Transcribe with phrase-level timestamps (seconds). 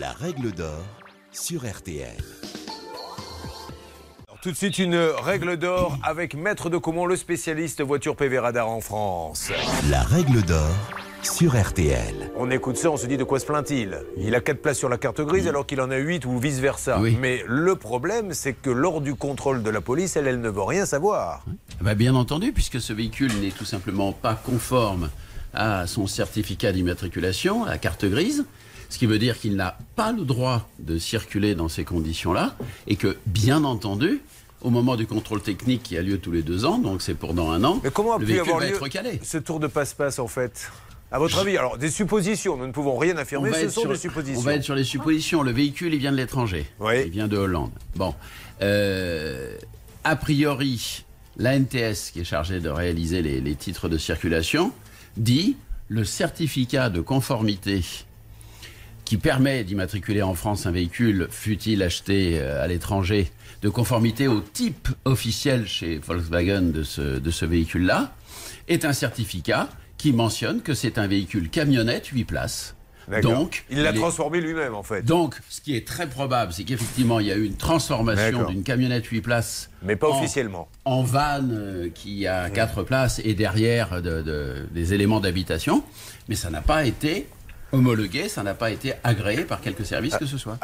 [0.00, 0.82] La règle d'or
[1.32, 2.16] sur RTL.
[4.26, 8.38] Alors, tout de suite, une règle d'or avec Maître de Comont, le spécialiste voiture PV
[8.38, 9.50] radar en France.
[9.90, 10.74] La règle d'or
[11.22, 12.30] sur RTL.
[12.36, 14.88] On écoute ça, on se dit de quoi se plaint-il Il a 4 places sur
[14.88, 16.98] la carte grise alors qu'il en a 8 ou vice-versa.
[16.98, 17.18] Oui.
[17.20, 20.62] Mais le problème, c'est que lors du contrôle de la police, elle, elle ne veut
[20.62, 21.44] rien savoir.
[21.82, 25.10] Bah, bien entendu, puisque ce véhicule n'est tout simplement pas conforme
[25.52, 28.46] à son certificat d'immatriculation, à la carte grise,
[28.92, 32.54] ce qui veut dire qu'il n'a pas le droit de circuler dans ces conditions-là,
[32.86, 34.20] et que, bien entendu,
[34.60, 37.32] au moment du contrôle technique qui a lieu tous les deux ans, donc c'est pour
[37.32, 39.18] dans un an, Mais comment a le pu véhicule avoir va lieu être recalé.
[39.22, 40.70] ce tour de passe-passe en fait?
[41.10, 43.96] À votre avis Alors, des suppositions, nous ne pouvons rien affirmer, ce sont sur- des
[43.98, 44.40] suppositions.
[44.40, 45.42] On va être sur les suppositions.
[45.42, 46.66] Le véhicule, il vient de l'étranger.
[46.78, 47.00] Oui.
[47.06, 47.70] Il vient de Hollande.
[47.96, 48.14] Bon.
[48.60, 49.56] Euh,
[50.04, 51.04] a priori,
[51.38, 54.70] l'ANTS, qui est chargée de réaliser les, les titres de circulation,
[55.16, 55.56] dit
[55.88, 57.82] le certificat de conformité
[59.04, 63.30] qui permet d'immatriculer en France un véhicule, fut-il acheté euh, à l'étranger,
[63.62, 68.14] de conformité au type officiel chez Volkswagen de ce, de ce véhicule-là,
[68.68, 69.68] est un certificat
[69.98, 72.74] qui mentionne que c'est un véhicule camionnette 8 places.
[73.22, 75.02] Donc, il l'a transformé lui-même en fait.
[75.02, 78.62] donc, ce qui est très probable, c'est qu'effectivement, il y a eu une transformation d'une
[78.62, 80.68] camionnette 8 places Mais pas en- officiellement.
[80.84, 85.82] en van euh, qui a 4 places et derrière de- de- des éléments d'habitation.
[86.28, 87.26] Mais ça n'a pas été
[87.72, 90.58] homologué, ça n'a pas été agréé par quelque service que ce soit.